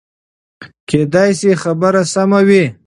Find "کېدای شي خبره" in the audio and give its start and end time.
0.89-2.01